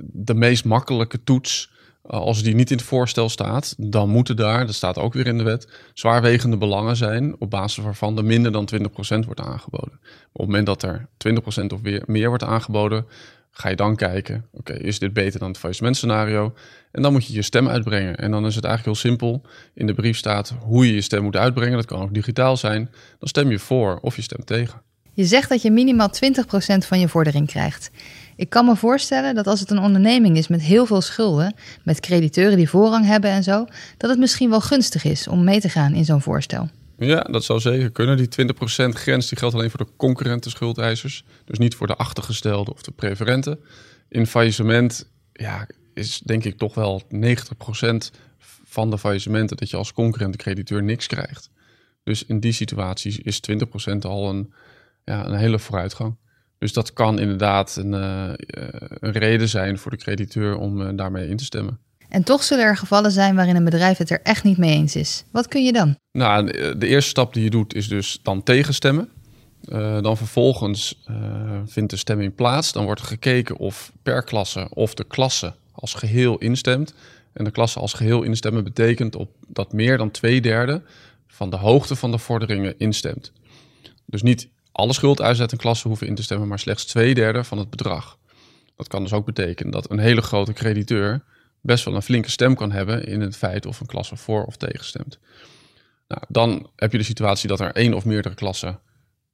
de 0.00 0.34
meest 0.34 0.64
makkelijke 0.64 1.24
toets 1.24 1.72
als 2.06 2.42
die 2.42 2.54
niet 2.54 2.70
in 2.70 2.76
het 2.76 2.86
voorstel 2.86 3.28
staat, 3.28 3.74
dan 3.78 4.08
moeten 4.08 4.36
daar, 4.36 4.66
dat 4.66 4.74
staat 4.74 4.98
ook 4.98 5.12
weer 5.12 5.26
in 5.26 5.38
de 5.38 5.44
wet, 5.44 5.68
zwaarwegende 5.94 6.56
belangen 6.56 6.96
zijn 6.96 7.40
op 7.40 7.50
basis 7.50 7.84
waarvan 7.84 8.16
er 8.16 8.24
minder 8.24 8.52
dan 8.52 8.68
20% 8.74 8.78
wordt 9.24 9.40
aangeboden. 9.40 9.98
Op 10.32 10.40
het 10.40 10.46
moment 10.46 10.66
dat 10.66 10.82
er 10.82 11.08
20% 11.62 11.66
of 11.66 11.80
weer 11.80 12.02
meer 12.06 12.28
wordt 12.28 12.44
aangeboden, 12.44 13.06
ga 13.56 13.68
je 13.68 13.76
dan 13.76 13.96
kijken, 13.96 14.44
oké, 14.52 14.72
is 14.72 14.98
dit 14.98 15.12
beter 15.12 15.38
dan 15.38 15.48
het 15.48 15.58
faillissementscenario? 15.58 16.54
En 16.90 17.02
dan 17.02 17.12
moet 17.12 17.26
je 17.26 17.32
je 17.32 17.42
stem 17.42 17.68
uitbrengen. 17.68 18.16
En 18.16 18.30
dan 18.30 18.46
is 18.46 18.54
het 18.54 18.64
eigenlijk 18.64 18.96
heel 18.96 19.10
simpel. 19.10 19.42
In 19.74 19.86
de 19.86 19.94
brief 19.94 20.16
staat 20.16 20.54
hoe 20.60 20.86
je 20.86 20.94
je 20.94 21.00
stem 21.00 21.22
moet 21.22 21.36
uitbrengen. 21.36 21.76
Dat 21.76 21.86
kan 21.86 22.02
ook 22.02 22.14
digitaal 22.14 22.56
zijn. 22.56 22.90
Dan 23.18 23.28
stem 23.28 23.50
je 23.50 23.58
voor 23.58 23.98
of 24.00 24.16
je 24.16 24.22
stemt 24.22 24.46
tegen. 24.46 24.82
Je 25.12 25.24
zegt 25.24 25.48
dat 25.48 25.62
je 25.62 25.70
minimaal 25.70 26.10
20% 26.10 26.86
van 26.86 27.00
je 27.00 27.08
vordering 27.08 27.46
krijgt. 27.46 27.90
Ik 28.36 28.50
kan 28.50 28.64
me 28.64 28.76
voorstellen 28.76 29.34
dat 29.34 29.46
als 29.46 29.60
het 29.60 29.70
een 29.70 29.78
onderneming 29.78 30.36
is 30.36 30.48
met 30.48 30.62
heel 30.62 30.86
veel 30.86 31.00
schulden, 31.00 31.54
met 31.82 32.00
crediteuren 32.00 32.56
die 32.56 32.68
voorrang 32.68 33.06
hebben 33.06 33.30
en 33.30 33.42
zo, 33.42 33.66
dat 33.96 34.10
het 34.10 34.18
misschien 34.18 34.50
wel 34.50 34.60
gunstig 34.60 35.04
is 35.04 35.28
om 35.28 35.44
mee 35.44 35.60
te 35.60 35.68
gaan 35.68 35.94
in 35.94 36.04
zo'n 36.04 36.20
voorstel. 36.20 36.68
Ja, 36.98 37.20
dat 37.20 37.44
zou 37.44 37.60
zeker 37.60 37.90
kunnen. 37.90 38.16
Die 38.16 38.28
20% 38.28 38.88
grens 38.88 39.28
die 39.28 39.38
geldt 39.38 39.54
alleen 39.54 39.70
voor 39.70 39.84
de 39.84 39.92
concurrente 39.96 40.50
schuldeisers. 40.50 41.24
Dus 41.44 41.58
niet 41.58 41.74
voor 41.74 41.86
de 41.86 41.96
achtergestelde 41.96 42.72
of 42.72 42.82
de 42.82 42.90
preferenten. 42.90 43.60
In 44.08 44.26
faillissement 44.26 45.10
ja, 45.32 45.66
is 45.94 46.18
denk 46.18 46.44
ik 46.44 46.58
toch 46.58 46.74
wel 46.74 47.02
90% 47.02 47.08
van 48.64 48.90
de 48.90 48.98
faillissementen 48.98 49.56
dat 49.56 49.70
je 49.70 49.76
als 49.76 49.92
concurrente 49.92 50.38
crediteur 50.38 50.82
niks 50.82 51.06
krijgt. 51.06 51.50
Dus 52.02 52.24
in 52.24 52.40
die 52.40 52.52
situatie 52.52 53.22
is 53.22 53.40
20% 53.92 53.96
al 54.00 54.28
een, 54.28 54.52
ja, 55.04 55.26
een 55.26 55.34
hele 55.34 55.58
vooruitgang. 55.58 56.16
Dus 56.58 56.72
dat 56.72 56.92
kan 56.92 57.18
inderdaad 57.18 57.76
een, 57.76 57.92
uh, 57.92 58.32
een 59.00 59.12
reden 59.12 59.48
zijn 59.48 59.78
voor 59.78 59.90
de 59.90 59.96
crediteur 59.96 60.56
om 60.56 60.80
uh, 60.80 60.88
daarmee 60.96 61.28
in 61.28 61.36
te 61.36 61.44
stemmen. 61.44 61.78
En 62.14 62.22
toch 62.22 62.42
zullen 62.42 62.64
er 62.64 62.76
gevallen 62.76 63.10
zijn 63.10 63.34
waarin 63.34 63.56
een 63.56 63.64
bedrijf 63.64 63.98
het 63.98 64.10
er 64.10 64.20
echt 64.22 64.44
niet 64.44 64.56
mee 64.56 64.70
eens 64.70 64.96
is. 64.96 65.24
Wat 65.30 65.48
kun 65.48 65.64
je 65.64 65.72
dan? 65.72 65.96
Nou, 66.12 66.46
de 66.78 66.86
eerste 66.86 67.10
stap 67.10 67.34
die 67.34 67.44
je 67.44 67.50
doet 67.50 67.74
is 67.74 67.88
dus 67.88 68.18
dan 68.22 68.42
tegenstemmen. 68.42 69.08
Uh, 69.68 70.02
dan 70.02 70.16
vervolgens 70.16 71.02
vindt 71.66 71.90
de 71.90 71.96
stemming 71.96 72.34
plaats. 72.34 72.72
Dan 72.72 72.84
wordt 72.84 73.00
gekeken 73.00 73.56
of 73.56 73.92
per 74.02 74.22
klasse 74.22 74.68
of 74.70 74.94
de 74.94 75.04
klasse 75.04 75.54
als 75.72 75.94
geheel 75.94 76.38
instemt. 76.38 76.94
En 77.32 77.44
de 77.44 77.50
klasse 77.50 77.78
als 77.78 77.92
geheel 77.92 78.22
instemmen 78.22 78.64
betekent 78.64 79.16
op 79.16 79.30
dat 79.48 79.72
meer 79.72 79.98
dan 79.98 80.10
twee 80.10 80.40
derde 80.40 80.82
van 81.26 81.50
de 81.50 81.56
hoogte 81.56 81.96
van 81.96 82.10
de 82.10 82.18
vorderingen 82.18 82.74
instemt. 82.78 83.32
Dus 84.06 84.22
niet 84.22 84.48
alle 84.72 84.92
schuldeisers 84.92 85.40
uit 85.40 85.52
een 85.52 85.58
klasse 85.58 85.88
hoeven 85.88 86.06
in 86.06 86.14
te 86.14 86.22
stemmen, 86.22 86.48
maar 86.48 86.58
slechts 86.58 86.84
twee 86.84 87.14
derde 87.14 87.44
van 87.44 87.58
het 87.58 87.70
bedrag. 87.70 88.18
Dat 88.76 88.88
kan 88.88 89.02
dus 89.02 89.12
ook 89.12 89.26
betekenen 89.26 89.72
dat 89.72 89.90
een 89.90 89.98
hele 89.98 90.22
grote 90.22 90.52
crediteur 90.52 91.24
best 91.64 91.84
wel 91.84 91.94
een 91.94 92.02
flinke 92.02 92.30
stem 92.30 92.54
kan 92.54 92.72
hebben 92.72 93.06
in 93.06 93.20
het 93.20 93.36
feit 93.36 93.66
of 93.66 93.80
een 93.80 93.86
klasse 93.86 94.16
voor 94.16 94.44
of 94.44 94.56
tegen 94.56 94.84
stemt. 94.84 95.18
Nou, 96.08 96.22
dan 96.28 96.70
heb 96.76 96.92
je 96.92 96.98
de 96.98 97.04
situatie 97.04 97.48
dat 97.48 97.60
er 97.60 97.72
één 97.72 97.94
of 97.94 98.04
meerdere 98.04 98.34
klassen 98.34 98.80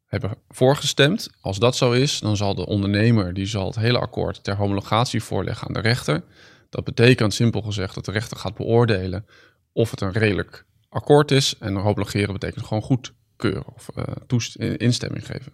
hebben 0.07 0.35
voorgestemd. 0.49 1.31
Als 1.41 1.59
dat 1.59 1.77
zo 1.77 1.93
is, 1.93 2.19
dan 2.19 2.37
zal 2.37 2.55
de 2.55 2.67
ondernemer 2.67 3.35
die 3.35 3.47
zal 3.47 3.67
het 3.67 3.77
hele 3.77 3.99
akkoord 3.99 4.45
ter 4.45 4.57
homologatie 4.57 5.23
voorleggen 5.23 5.67
aan 5.67 5.75
de 5.75 5.81
rechter. 5.81 6.23
Dat 6.69 6.85
betekent 6.85 7.35
simpel 7.35 7.63
gezegd 7.63 7.95
dat 7.95 8.05
de 8.05 8.13
rechter 8.13 8.37
gaat 8.37 8.55
beoordelen 8.55 9.27
of 9.73 9.91
het 9.91 10.01
een 10.01 10.13
redelijk 10.13 10.65
akkoord 10.89 11.31
is. 11.31 11.55
En 11.59 11.75
homologeren 11.77 12.33
betekent 12.33 12.67
gewoon 12.67 12.83
goedkeuren 12.83 13.75
of 13.75 13.89
uh, 13.97 14.75
instemming 14.77 15.27
geven. 15.27 15.53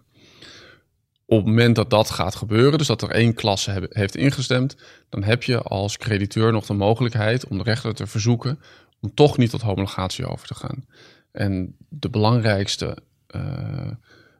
Op 1.29 1.37
het 1.37 1.45
moment 1.45 1.75
dat 1.75 1.89
dat 1.89 2.09
gaat 2.09 2.35
gebeuren, 2.35 2.77
dus 2.77 2.87
dat 2.87 3.01
er 3.01 3.09
één 3.09 3.33
klasse 3.33 3.87
heeft 3.89 4.15
ingestemd, 4.15 4.75
dan 5.09 5.23
heb 5.23 5.43
je 5.43 5.61
als 5.61 5.97
crediteur 5.97 6.51
nog 6.51 6.65
de 6.65 6.73
mogelijkheid 6.73 7.47
om 7.47 7.57
de 7.57 7.63
rechter 7.63 7.93
te 7.93 8.07
verzoeken 8.07 8.59
om 8.99 9.13
toch 9.13 9.37
niet 9.37 9.49
tot 9.49 9.61
homologatie 9.61 10.25
over 10.25 10.47
te 10.47 10.55
gaan. 10.55 10.85
En 11.31 11.75
de 11.89 12.09
belangrijkste 12.09 12.97
uh, 13.35 13.91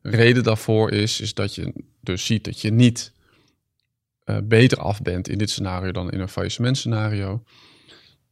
reden 0.02 0.44
daarvoor 0.44 0.92
is, 0.92 1.22
is 1.22 1.34
dat 1.34 1.56
je 1.56 1.74
dus 2.02 2.26
ziet 2.26 2.44
dat 2.44 2.62
je 2.62 2.72
niet 2.72 3.14
uh, 4.26 4.38
beter 4.44 4.78
af 4.78 5.02
bent 5.02 5.28
in 5.28 5.38
dit 5.38 5.50
scenario 5.50 5.92
dan 5.92 6.12
in 6.12 6.20
een 6.20 6.30
faillissementscenario. 6.30 7.44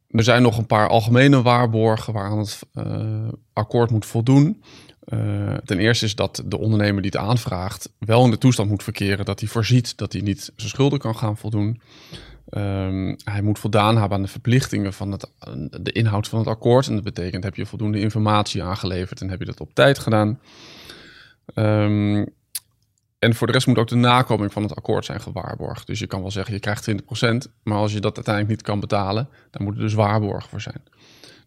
Er 0.10 0.24
zijn 0.24 0.42
nog 0.42 0.58
een 0.58 0.66
paar 0.66 0.88
algemene 0.88 1.42
waarborgen 1.42 2.14
waaraan 2.14 2.38
het 2.38 2.60
uh, 2.74 3.28
akkoord 3.54 3.92
moet 3.92 4.06
voldoen. 4.06 4.64
Uh, 5.14 5.54
ten 5.66 5.80
eerste 5.80 6.06
is 6.06 6.16
dat 6.16 6.44
de 6.46 6.58
ondernemer 6.58 7.02
die 7.02 7.12
het 7.12 7.22
aanvraagt 7.22 7.90
wel 8.00 8.26
in 8.26 8.32
de 8.32 8.38
toestand 8.38 8.70
moet 8.70 8.84
verkeren 8.84 9.26
dat 9.26 9.40
hij 9.40 9.50
voorziet 9.50 9.98
dat 9.98 10.14
hij 10.14 10.22
niet 10.22 10.52
zijn 10.56 10.70
schulden 10.70 11.00
kan 11.00 11.16
gaan 11.16 11.38
voldoen. 11.38 11.82
Um, 12.50 13.16
hij 13.24 13.42
moet 13.42 13.60
voldaan 13.60 13.98
hebben 13.98 14.18
aan 14.18 14.24
de 14.24 14.30
verplichtingen 14.30 14.94
van 14.94 15.12
het, 15.12 15.32
de 15.82 15.92
inhoud 15.92 16.28
van 16.28 16.40
het 16.40 16.48
akkoord. 16.48 16.88
En 16.88 16.94
dat 16.94 17.04
betekent 17.04 17.44
heb 17.44 17.56
je 17.56 17.66
voldoende 17.66 18.00
informatie 18.00 18.64
aangeleverd 18.64 19.22
en 19.22 19.30
heb 19.30 19.40
je 19.40 19.46
dat 19.46 19.60
op 19.60 19.74
tijd 19.74 20.00
gedaan. 20.00 20.40
Um, 21.56 22.26
en 23.20 23.36
voor 23.36 23.48
de 23.48 23.54
rest 23.54 23.68
moet 23.68 23.78
ook 23.78 23.88
de 23.88 23.96
nakoming 23.96 24.54
van 24.54 24.64
het 24.64 24.76
akkoord 24.76 25.06
zijn 25.06 25.22
gewaarborgd. 25.22 25.88
Dus 25.88 26.00
je 26.00 26.08
kan 26.08 26.22
wel 26.22 26.32
zeggen, 26.32 26.54
je 26.54 26.60
krijgt 26.60 26.92
20%, 26.92 27.52
maar 27.64 27.78
als 27.78 27.94
je 27.94 28.00
dat 28.00 28.16
uiteindelijk 28.16 28.56
niet 28.56 28.66
kan 28.66 28.80
betalen, 28.80 29.30
dan 29.52 29.64
moet 29.64 29.76
er 29.76 29.82
dus 29.82 29.94
waarborgen 29.94 30.50
voor 30.50 30.62
zijn. 30.62 30.84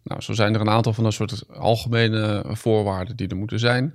Nou, 0.02 0.20
zo 0.20 0.32
zijn 0.32 0.54
er 0.54 0.60
een 0.60 0.70
aantal 0.70 0.92
van 0.92 1.04
dat 1.04 1.12
soort 1.12 1.48
algemene 1.48 2.44
voorwaarden 2.46 3.16
die 3.16 3.28
er 3.28 3.36
moeten 3.36 3.58
zijn. 3.58 3.94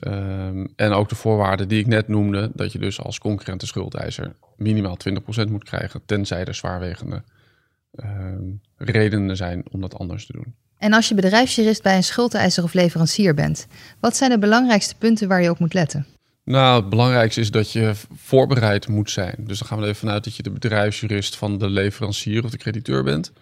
Um, 0.00 0.72
en 0.76 0.92
ook 0.92 1.08
de 1.08 1.14
voorwaarden 1.14 1.68
die 1.68 1.80
ik 1.80 1.86
net 1.86 2.08
noemde, 2.08 2.50
dat 2.54 2.72
je 2.72 2.78
dus 2.78 3.00
als 3.00 3.18
concurrente 3.18 3.66
schuldeiser 3.66 4.36
minimaal 4.56 4.96
20% 5.46 5.50
moet 5.50 5.64
krijgen, 5.64 6.02
tenzij 6.06 6.44
er 6.44 6.54
zwaarwegende 6.54 7.22
um, 7.96 8.60
redenen 8.76 9.36
zijn 9.36 9.64
om 9.70 9.80
dat 9.80 9.98
anders 9.98 10.26
te 10.26 10.32
doen. 10.32 10.54
En 10.78 10.92
als 10.92 11.08
je 11.08 11.14
bedrijfsjurist 11.14 11.82
bij 11.82 11.96
een 11.96 12.04
schuldeiser 12.04 12.62
of 12.62 12.72
leverancier 12.72 13.34
bent, 13.34 13.66
wat 14.00 14.16
zijn 14.16 14.30
de 14.30 14.38
belangrijkste 14.38 14.94
punten 14.94 15.28
waar 15.28 15.42
je 15.42 15.50
op 15.50 15.58
moet 15.58 15.74
letten? 15.74 16.06
Nou, 16.44 16.80
het 16.80 16.88
belangrijkste 16.88 17.40
is 17.40 17.50
dat 17.50 17.72
je 17.72 17.92
voorbereid 18.14 18.88
moet 18.88 19.10
zijn. 19.10 19.34
Dus 19.38 19.58
dan 19.58 19.68
gaan 19.68 19.76
we 19.76 19.82
er 19.82 19.88
even 19.88 20.00
vanuit 20.00 20.24
dat 20.24 20.36
je 20.36 20.42
de 20.42 20.50
bedrijfsjurist 20.50 21.36
van 21.36 21.58
de 21.58 21.68
leverancier 21.68 22.44
of 22.44 22.50
de 22.50 22.56
crediteur 22.56 23.02
bent. 23.02 23.32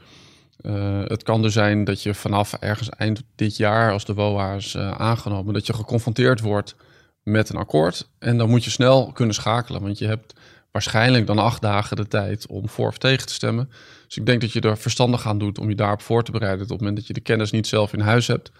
Uh, 0.60 1.02
het 1.04 1.22
kan 1.22 1.42
dus 1.42 1.52
zijn 1.52 1.84
dat 1.84 2.02
je 2.02 2.14
vanaf 2.14 2.52
ergens 2.52 2.88
eind 2.88 3.22
dit 3.34 3.56
jaar, 3.56 3.92
als 3.92 4.04
de 4.04 4.14
WOA 4.14 4.54
is 4.54 4.74
uh, 4.74 4.90
aangenomen, 4.90 5.54
dat 5.54 5.66
je 5.66 5.72
geconfronteerd 5.72 6.40
wordt 6.40 6.74
met 7.22 7.48
een 7.48 7.56
akkoord. 7.56 8.08
En 8.18 8.38
dan 8.38 8.50
moet 8.50 8.64
je 8.64 8.70
snel 8.70 9.12
kunnen 9.12 9.34
schakelen, 9.34 9.82
want 9.82 9.98
je 9.98 10.06
hebt 10.06 10.34
waarschijnlijk 10.72 11.26
dan 11.26 11.38
acht 11.38 11.62
dagen 11.62 11.96
de 11.96 12.08
tijd 12.08 12.46
om 12.46 12.68
voor 12.68 12.88
of 12.88 12.98
tegen 12.98 13.26
te 13.26 13.32
stemmen. 13.32 13.70
Dus 14.06 14.16
ik 14.16 14.26
denk 14.26 14.40
dat 14.40 14.52
je 14.52 14.60
er 14.60 14.78
verstandig 14.78 15.26
aan 15.26 15.38
doet 15.38 15.58
om 15.58 15.68
je 15.68 15.74
daarop 15.74 16.02
voor 16.02 16.24
te 16.24 16.32
bereiden. 16.32 16.62
op 16.62 16.68
het 16.68 16.78
moment 16.78 16.96
dat 16.96 17.06
je 17.06 17.12
de 17.12 17.20
kennis 17.20 17.50
niet 17.50 17.66
zelf 17.66 17.92
in 17.92 18.00
huis 18.00 18.26
hebt, 18.26 18.52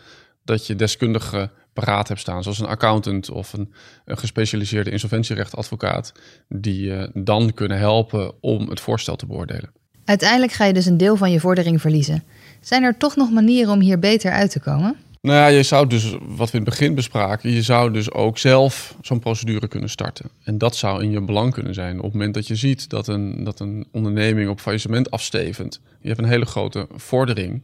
dat 0.44 0.66
je 0.66 0.76
deskundigen 0.76 1.50
paraat 1.72 2.08
hebt 2.08 2.20
staan, 2.20 2.42
zoals 2.42 2.58
een 2.58 2.66
accountant 2.66 3.30
of 3.30 3.52
een, 3.52 3.72
een 4.04 4.18
gespecialiseerde 4.18 4.90
insolventierechtadvocaat, 4.90 6.12
die 6.48 6.84
je 6.84 7.10
dan 7.14 7.54
kunnen 7.54 7.78
helpen 7.78 8.42
om 8.42 8.68
het 8.68 8.80
voorstel 8.80 9.16
te 9.16 9.26
beoordelen. 9.26 9.81
Uiteindelijk 10.04 10.52
ga 10.52 10.64
je 10.64 10.72
dus 10.72 10.86
een 10.86 10.96
deel 10.96 11.16
van 11.16 11.30
je 11.30 11.40
vordering 11.40 11.80
verliezen. 11.80 12.22
Zijn 12.60 12.82
er 12.82 12.96
toch 12.96 13.16
nog 13.16 13.30
manieren 13.30 13.72
om 13.72 13.80
hier 13.80 13.98
beter 13.98 14.32
uit 14.32 14.50
te 14.50 14.60
komen? 14.60 14.96
Nou 15.20 15.38
ja, 15.38 15.46
je 15.46 15.62
zou 15.62 15.86
dus, 15.86 16.16
wat 16.20 16.50
we 16.50 16.58
in 16.58 16.64
het 16.64 16.70
begin 16.70 16.94
bespraken, 16.94 17.50
je 17.50 17.62
zou 17.62 17.92
dus 17.92 18.12
ook 18.12 18.38
zelf 18.38 18.96
zo'n 19.00 19.18
procedure 19.18 19.68
kunnen 19.68 19.88
starten. 19.88 20.30
En 20.44 20.58
dat 20.58 20.76
zou 20.76 21.02
in 21.02 21.10
je 21.10 21.20
belang 21.20 21.52
kunnen 21.52 21.74
zijn. 21.74 21.98
Op 21.98 22.02
het 22.02 22.12
moment 22.12 22.34
dat 22.34 22.46
je 22.46 22.56
ziet 22.56 22.88
dat 22.88 23.06
een, 23.06 23.44
dat 23.44 23.60
een 23.60 23.86
onderneming 23.92 24.48
op 24.48 24.60
faillissement 24.60 25.10
afstevend, 25.10 25.80
je 26.00 26.08
hebt 26.08 26.20
een 26.20 26.28
hele 26.28 26.44
grote 26.44 26.86
vordering, 26.94 27.62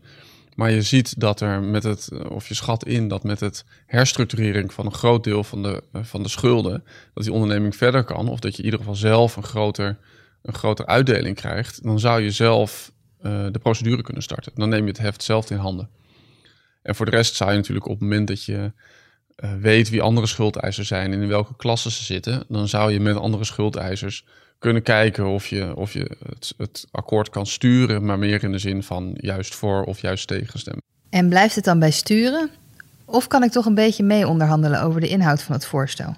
maar 0.54 0.70
je 0.70 0.82
ziet 0.82 1.20
dat 1.20 1.40
er 1.40 1.62
met 1.62 1.82
het, 1.82 2.08
of 2.28 2.48
je 2.48 2.54
schat 2.54 2.86
in 2.86 3.08
dat 3.08 3.22
met 3.22 3.40
het 3.40 3.64
herstructurering 3.86 4.72
van 4.72 4.86
een 4.86 4.94
groot 4.94 5.24
deel 5.24 5.44
van 5.44 5.62
de, 5.62 5.82
van 5.92 6.22
de 6.22 6.28
schulden, 6.28 6.84
dat 7.14 7.24
die 7.24 7.32
onderneming 7.32 7.76
verder 7.76 8.04
kan, 8.04 8.28
of 8.28 8.40
dat 8.40 8.52
je 8.52 8.58
in 8.58 8.64
ieder 8.64 8.80
geval 8.80 8.94
zelf 8.94 9.36
een 9.36 9.42
groter, 9.42 9.98
een 10.42 10.54
groter 10.54 10.86
uitdeling 10.86 11.36
krijgt, 11.36 11.82
dan 11.82 12.00
zou 12.00 12.20
je 12.20 12.30
zelf 12.30 12.92
uh, 13.22 13.46
de 13.52 13.58
procedure 13.58 14.02
kunnen 14.02 14.22
starten. 14.22 14.52
Dan 14.54 14.68
neem 14.68 14.82
je 14.82 14.88
het 14.88 14.98
heft 14.98 15.22
zelf 15.22 15.50
in 15.50 15.56
handen. 15.56 15.88
En 16.82 16.94
voor 16.94 17.06
de 17.06 17.16
rest 17.16 17.34
zou 17.34 17.50
je 17.50 17.56
natuurlijk 17.56 17.86
op 17.86 17.92
het 17.92 18.00
moment 18.00 18.28
dat 18.28 18.44
je 18.44 18.72
uh, 19.44 19.50
weet 19.60 19.88
wie 19.88 20.02
andere 20.02 20.26
schuldeisers 20.26 20.88
zijn 20.88 21.12
en 21.12 21.22
in 21.22 21.28
welke 21.28 21.56
klassen 21.56 21.90
ze 21.90 22.04
zitten, 22.04 22.44
dan 22.48 22.68
zou 22.68 22.92
je 22.92 23.00
met 23.00 23.16
andere 23.16 23.44
schuldeisers 23.44 24.24
kunnen 24.58 24.82
kijken 24.82 25.26
of 25.26 25.46
je, 25.46 25.76
of 25.76 25.92
je 25.92 26.16
het, 26.28 26.54
het 26.56 26.86
akkoord 26.90 27.30
kan 27.30 27.46
sturen, 27.46 28.04
maar 28.04 28.18
meer 28.18 28.44
in 28.44 28.52
de 28.52 28.58
zin 28.58 28.82
van 28.82 29.14
juist 29.20 29.54
voor 29.54 29.84
of 29.84 30.00
juist 30.00 30.26
tegenstemmen. 30.26 30.82
En 31.10 31.28
blijft 31.28 31.54
het 31.54 31.64
dan 31.64 31.78
bij 31.78 31.90
sturen? 31.90 32.50
Of 33.04 33.26
kan 33.26 33.42
ik 33.42 33.50
toch 33.50 33.66
een 33.66 33.74
beetje 33.74 34.02
mee 34.02 34.28
onderhandelen 34.28 34.82
over 34.82 35.00
de 35.00 35.08
inhoud 35.08 35.42
van 35.42 35.54
het 35.54 35.66
voorstel? 35.66 36.16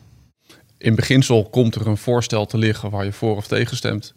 In 0.81 0.95
beginsel 0.95 1.49
komt 1.51 1.75
er 1.75 1.87
een 1.87 1.97
voorstel 1.97 2.47
te 2.47 2.59
liggen 2.59 2.91
waar 2.91 3.05
je 3.05 3.13
voor 3.13 3.37
of 3.37 3.47
tegen 3.47 3.77
stemt. 3.77 4.15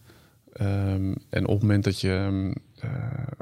Um, 0.62 1.16
en 1.30 1.48
op 1.48 1.54
het 1.54 1.62
moment 1.62 1.84
dat 1.84 2.02
je 2.02 2.30
uh, 2.84 2.92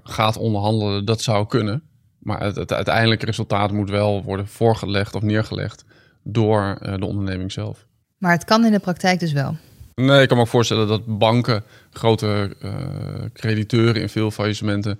gaat 0.03 0.37
onderhandelen, 0.37 1.05
dat 1.05 1.21
zou 1.21 1.47
kunnen. 1.47 1.83
Maar 2.17 2.43
het, 2.43 2.55
het, 2.55 2.73
uiteindelijke 2.73 3.25
resultaat 3.25 3.71
moet 3.71 3.89
wel 3.89 4.23
worden 4.23 4.47
voorgelegd 4.47 5.15
of 5.15 5.21
neergelegd 5.21 5.85
door 6.23 6.79
uh, 6.81 6.95
de 6.97 7.05
onderneming 7.05 7.51
zelf. 7.51 7.85
Maar 8.17 8.31
het 8.31 8.45
kan 8.45 8.65
in 8.65 8.71
de 8.71 8.79
praktijk 8.79 9.19
dus 9.19 9.31
wel. 9.31 9.57
Nee, 9.95 10.21
ik 10.21 10.27
kan 10.27 10.37
me 10.37 10.43
ook 10.43 10.49
voorstellen 10.49 10.87
dat 10.87 11.17
banken, 11.17 11.63
grote 11.91 12.55
uh, 12.63 12.73
crediteuren 13.33 14.01
in 14.01 14.09
veel 14.09 14.31
faillissementen, 14.31 14.99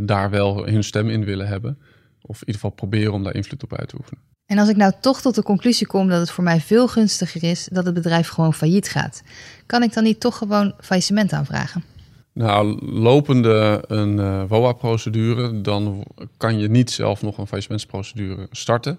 daar 0.00 0.30
wel 0.30 0.66
hun 0.66 0.84
stem 0.84 1.10
in 1.10 1.24
willen 1.24 1.46
hebben. 1.46 1.78
Of 2.26 2.34
in 2.34 2.46
ieder 2.46 2.54
geval 2.54 2.70
proberen 2.70 3.12
om 3.12 3.22
daar 3.22 3.34
invloed 3.34 3.62
op 3.62 3.74
uit 3.74 3.88
te 3.88 3.96
oefenen. 3.98 4.22
En 4.46 4.58
als 4.58 4.68
ik 4.68 4.76
nou 4.76 4.92
toch 5.00 5.20
tot 5.20 5.34
de 5.34 5.42
conclusie 5.42 5.86
kom 5.86 6.08
dat 6.08 6.20
het 6.20 6.30
voor 6.30 6.44
mij 6.44 6.60
veel 6.60 6.88
gunstiger 6.88 7.42
is 7.42 7.68
dat 7.72 7.84
het 7.84 7.94
bedrijf 7.94 8.28
gewoon 8.28 8.54
failliet 8.54 8.88
gaat, 8.88 9.22
kan 9.66 9.82
ik 9.82 9.92
dan 9.92 10.02
niet 10.02 10.20
toch 10.20 10.38
gewoon 10.38 10.74
faillissement 10.80 11.32
aanvragen? 11.32 11.84
Nou, 12.32 12.86
lopende 12.86 13.84
een 13.86 14.18
uh, 14.18 14.42
WOA-procedure, 14.48 15.60
dan 15.60 16.04
kan 16.36 16.58
je 16.58 16.68
niet 16.68 16.90
zelf 16.90 17.22
nog 17.22 17.38
een 17.38 17.46
faillissementsprocedure 17.46 18.46
starten. 18.50 18.96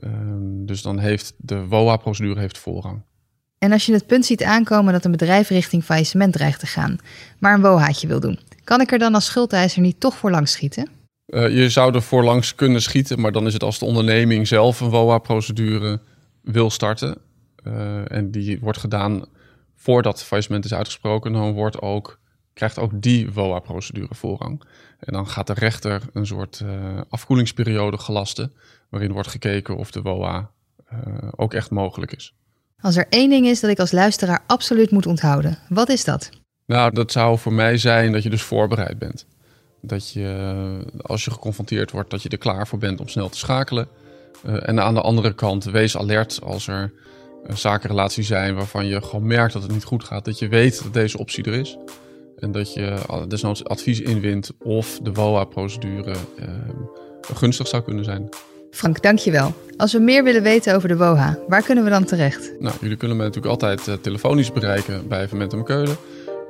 Uh, 0.00 0.10
dus 0.40 0.82
dan 0.82 0.98
heeft 0.98 1.34
de 1.36 1.66
WOA-procedure 1.66 2.40
heeft 2.40 2.58
voorrang. 2.58 3.02
En 3.58 3.72
als 3.72 3.86
je 3.86 3.92
het 3.92 4.06
punt 4.06 4.26
ziet 4.26 4.42
aankomen 4.42 4.92
dat 4.92 5.04
een 5.04 5.10
bedrijf 5.10 5.48
richting 5.48 5.84
faillissement 5.84 6.32
dreigt 6.32 6.60
te 6.60 6.66
gaan, 6.66 6.98
maar 7.38 7.54
een 7.54 7.60
wohaatje 7.60 8.06
wil 8.06 8.20
doen, 8.20 8.38
kan 8.64 8.80
ik 8.80 8.92
er 8.92 8.98
dan 8.98 9.14
als 9.14 9.24
schuldeiser 9.24 9.80
niet 9.80 10.00
toch 10.00 10.16
voor 10.16 10.30
langs 10.30 10.52
schieten? 10.52 11.01
Uh, 11.26 11.56
je 11.56 11.70
zou 11.70 11.94
er 11.94 12.02
voor 12.02 12.24
langs 12.24 12.54
kunnen 12.54 12.82
schieten, 12.82 13.20
maar 13.20 13.32
dan 13.32 13.46
is 13.46 13.52
het 13.52 13.62
als 13.62 13.78
de 13.78 13.84
onderneming 13.84 14.48
zelf 14.48 14.80
een 14.80 14.90
WOA-procedure 14.90 16.00
wil 16.42 16.70
starten. 16.70 17.18
Uh, 17.64 18.12
en 18.12 18.30
die 18.30 18.60
wordt 18.60 18.78
gedaan 18.78 19.24
voordat 19.76 20.24
faillissement 20.24 20.64
is 20.64 20.74
uitgesproken, 20.74 21.32
dan 21.32 21.52
wordt 21.52 21.80
ook, 21.80 22.18
krijgt 22.54 22.78
ook 22.78 23.02
die 23.02 23.32
WOA-procedure 23.32 24.14
voorrang. 24.14 24.62
En 24.98 25.12
dan 25.12 25.26
gaat 25.28 25.46
de 25.46 25.52
rechter 25.52 26.02
een 26.12 26.26
soort 26.26 26.62
uh, 26.64 27.00
afkoelingsperiode 27.08 27.98
gelasten, 27.98 28.52
waarin 28.88 29.12
wordt 29.12 29.28
gekeken 29.28 29.76
of 29.76 29.90
de 29.90 30.02
WOA 30.02 30.50
ook 31.36 31.54
echt 31.54 31.70
mogelijk 31.70 32.12
is. 32.12 32.34
Als 32.80 32.96
er 32.96 33.06
één 33.08 33.30
ding 33.30 33.46
is 33.46 33.60
dat 33.60 33.70
ik 33.70 33.78
als 33.78 33.92
luisteraar 33.92 34.42
absoluut 34.46 34.90
moet 34.90 35.06
onthouden, 35.06 35.58
wat 35.68 35.88
is 35.88 36.04
dat? 36.04 36.30
Nou, 36.66 36.94
dat 36.94 37.12
zou 37.12 37.38
voor 37.38 37.52
mij 37.52 37.76
zijn 37.76 38.12
dat 38.12 38.22
je 38.22 38.30
dus 38.30 38.42
voorbereid 38.42 38.98
bent. 38.98 39.26
Dat 39.84 40.10
je, 40.10 40.84
als 41.00 41.24
je 41.24 41.30
geconfronteerd 41.30 41.90
wordt, 41.90 42.10
dat 42.10 42.22
je 42.22 42.28
er 42.28 42.38
klaar 42.38 42.66
voor 42.66 42.78
bent 42.78 43.00
om 43.00 43.08
snel 43.08 43.28
te 43.28 43.38
schakelen. 43.38 43.88
Uh, 44.46 44.68
en 44.68 44.80
aan 44.80 44.94
de 44.94 45.00
andere 45.00 45.34
kant, 45.34 45.64
wees 45.64 45.96
alert 45.96 46.40
als 46.42 46.68
er 46.68 46.92
uh, 47.46 47.56
zakenrelaties 47.56 48.26
zijn 48.26 48.54
waarvan 48.54 48.86
je 48.86 49.02
gewoon 49.02 49.26
merkt 49.26 49.52
dat 49.52 49.62
het 49.62 49.72
niet 49.72 49.84
goed 49.84 50.04
gaat. 50.04 50.24
Dat 50.24 50.38
je 50.38 50.48
weet 50.48 50.82
dat 50.82 50.92
deze 50.92 51.18
optie 51.18 51.44
er 51.44 51.54
is. 51.54 51.76
En 52.38 52.52
dat 52.52 52.74
je 52.74 52.94
desnoods 53.28 53.64
advies 53.64 54.00
inwint 54.00 54.50
of 54.58 54.98
de 55.02 55.12
WOA-procedure 55.12 56.10
uh, 56.10 56.46
gunstig 57.34 57.68
zou 57.68 57.82
kunnen 57.82 58.04
zijn. 58.04 58.28
Frank, 58.70 59.02
dankjewel. 59.02 59.54
Als 59.76 59.92
we 59.92 59.98
meer 59.98 60.24
willen 60.24 60.42
weten 60.42 60.74
over 60.74 60.88
de 60.88 60.96
WOHA, 60.96 61.38
waar 61.48 61.62
kunnen 61.62 61.84
we 61.84 61.90
dan 61.90 62.04
terecht? 62.04 62.52
Nou, 62.58 62.74
jullie 62.80 62.96
kunnen 62.96 63.16
me 63.16 63.22
natuurlijk 63.22 63.62
altijd 63.62 64.02
telefonisch 64.02 64.52
bereiken 64.52 65.08
bij 65.08 65.28
Vermentum 65.28 65.64
Keulen 65.64 65.96